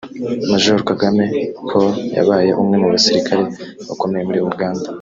Major 0.49 0.79
Kagame 0.89 1.25
Paul 1.67 1.93
yabaye 2.17 2.49
umwe 2.61 2.75
mu 2.81 2.87
basirikare 2.93 3.43
bakomeye 3.87 4.23
muri 4.25 4.39
Uganda 4.51 4.87